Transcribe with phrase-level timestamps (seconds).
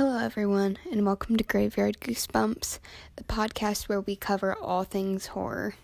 [0.00, 2.78] Hello, everyone, and welcome to Graveyard Goosebumps,
[3.16, 5.74] the podcast where we cover all things horror.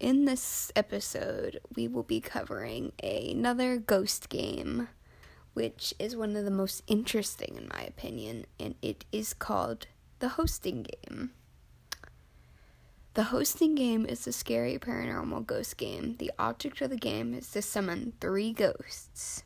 [0.00, 4.88] In this episode, we will be covering another ghost game,
[5.52, 9.86] which is one of the most interesting, in my opinion, and it is called
[10.20, 11.32] the hosting game.
[13.12, 16.16] The hosting game is a scary paranormal ghost game.
[16.18, 19.42] The object of the game is to summon three ghosts.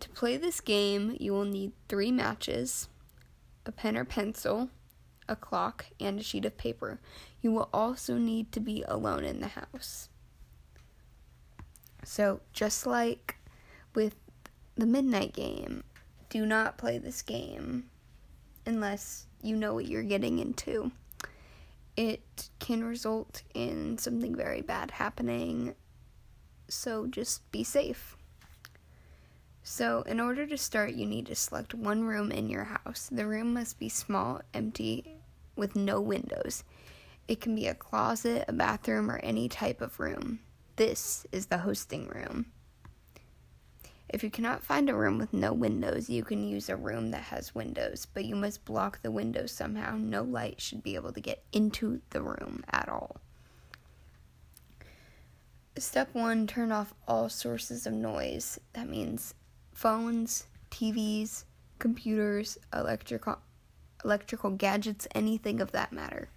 [0.00, 2.88] To play this game, you will need three matches,
[3.66, 4.70] a pen or pencil,
[5.28, 7.00] a clock, and a sheet of paper.
[7.42, 10.08] You will also need to be alone in the house.
[12.04, 13.36] So, just like
[13.94, 14.14] with
[14.76, 15.82] the midnight game,
[16.30, 17.90] do not play this game
[18.64, 20.92] unless you know what you're getting into.
[21.96, 25.74] It can result in something very bad happening,
[26.68, 28.17] so just be safe.
[29.70, 33.10] So, in order to start, you need to select one room in your house.
[33.12, 35.18] The room must be small, empty,
[35.56, 36.64] with no windows.
[37.28, 40.40] It can be a closet, a bathroom, or any type of room.
[40.76, 42.46] This is the hosting room.
[44.08, 47.24] If you cannot find a room with no windows, you can use a room that
[47.24, 49.98] has windows, but you must block the windows somehow.
[49.98, 53.20] No light should be able to get into the room at all.
[55.76, 58.58] Step one turn off all sources of noise.
[58.72, 59.34] That means
[59.78, 61.44] phones, TVs,
[61.78, 63.38] computers, electrical
[64.02, 66.28] electrical gadgets, anything of that matter.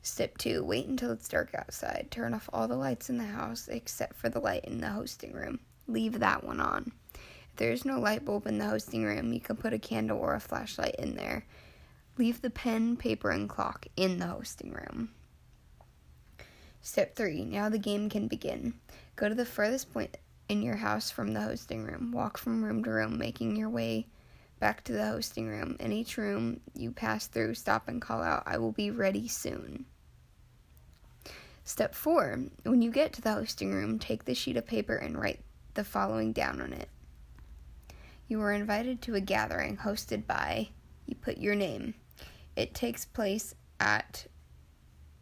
[0.00, 2.08] Step 2 Wait until it's dark outside.
[2.10, 5.34] Turn off all the lights in the house except for the light in the hosting
[5.34, 5.60] room.
[5.86, 6.92] Leave that one on.
[7.12, 10.18] If there is no light bulb in the hosting room, you can put a candle
[10.18, 11.44] or a flashlight in there.
[12.16, 15.10] Leave the pen, paper, and clock in the hosting room.
[16.80, 18.72] Step 3 Now the game can begin.
[19.14, 20.16] Go to the furthest point
[20.48, 22.12] in your house from the hosting room.
[22.12, 24.06] Walk from room to room, making your way
[24.60, 25.76] back to the hosting room.
[25.80, 29.86] In each room you pass through, stop and call out, I will be ready soon.
[31.64, 35.18] Step 4 When you get to the hosting room, take the sheet of paper and
[35.18, 35.40] write
[35.74, 36.88] the following down on it.
[38.28, 40.68] You are invited to a gathering hosted by,
[41.06, 41.94] you put your name.
[42.56, 44.26] It takes place at,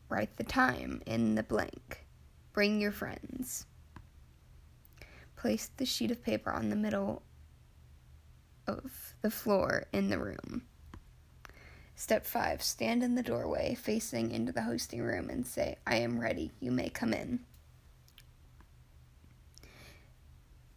[0.09, 2.07] write the time in the blank.
[2.53, 3.67] Bring your friends.
[5.43, 7.21] Place the sheet of paper on the middle
[8.69, 10.63] of the floor in the room.
[11.97, 16.21] Step 5 Stand in the doorway facing into the hosting room and say, I am
[16.21, 16.53] ready.
[16.61, 17.41] You may come in.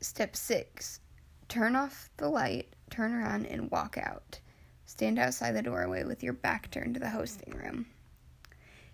[0.01, 0.99] Step 6
[1.47, 4.39] Turn off the light, turn around, and walk out.
[4.87, 7.85] Stand outside the doorway with your back turned to the hosting room.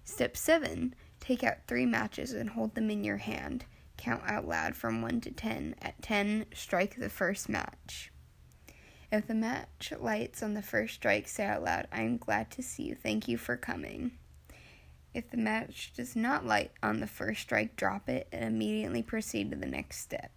[0.04, 3.64] Step 7 Take out three matches and hold them in your hand.
[4.02, 5.76] Count out loud from 1 to 10.
[5.80, 8.12] At 10, strike the first match.
[9.12, 12.64] If the match lights on the first strike, say out loud, I am glad to
[12.64, 12.96] see you.
[12.96, 14.14] Thank you for coming.
[15.14, 19.52] If the match does not light on the first strike, drop it and immediately proceed
[19.52, 20.32] to the next step.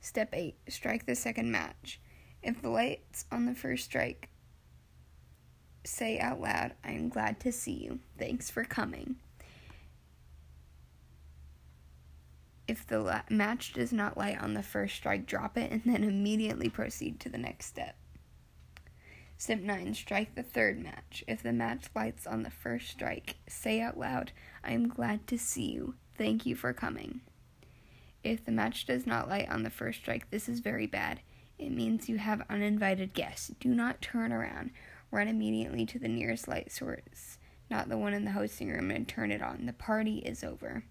[0.00, 2.00] Step 8 Strike the second match.
[2.44, 4.28] If the lights on the first strike,
[5.82, 7.98] say out loud, I am glad to see you.
[8.20, 9.16] Thanks for coming.
[12.70, 16.04] If the la- match does not light on the first strike, drop it and then
[16.04, 17.96] immediately proceed to the next step.
[19.36, 21.24] Step 9 Strike the third match.
[21.26, 24.30] If the match lights on the first strike, say out loud,
[24.62, 25.96] I am glad to see you.
[26.16, 27.22] Thank you for coming.
[28.22, 31.22] If the match does not light on the first strike, this is very bad.
[31.58, 33.50] It means you have uninvited guests.
[33.58, 34.70] Do not turn around.
[35.10, 37.36] Run immediately to the nearest light source,
[37.68, 39.66] not the one in the hosting room, and turn it on.
[39.66, 40.84] The party is over.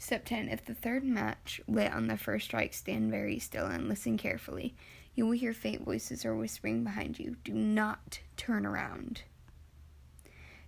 [0.00, 3.86] Step 10 If the third match lit on the first strike, stand very still and
[3.86, 4.74] listen carefully.
[5.14, 7.36] You will hear faint voices or whispering behind you.
[7.44, 9.24] Do not turn around.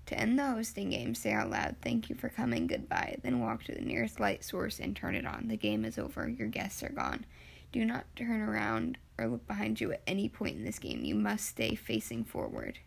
[0.05, 3.17] To end the hosting game, say out loud, Thank you for coming, goodbye.
[3.23, 5.49] Then walk to the nearest light source and turn it on.
[5.49, 6.29] The game is over.
[6.29, 7.25] Your guests are gone.
[7.73, 11.05] Do not turn around or look behind you at any point in this game.
[11.05, 12.81] You must stay facing forward.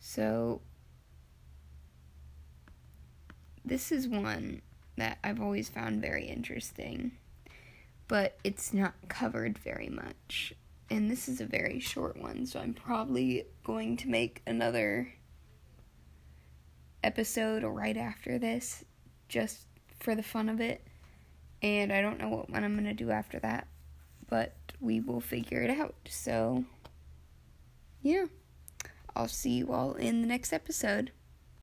[0.00, 0.62] So,
[3.64, 4.62] this is one
[4.96, 7.12] that I've always found very interesting,
[8.08, 10.52] but it's not covered very much.
[10.90, 15.14] And this is a very short one, so I'm probably going to make another
[17.02, 18.84] episode right after this
[19.28, 19.66] just
[20.00, 20.86] for the fun of it.
[21.62, 23.66] And I don't know what one I'm going to do after that,
[24.28, 25.94] but we will figure it out.
[26.08, 26.64] So,
[28.02, 28.26] yeah.
[29.16, 31.12] I'll see you all in the next episode.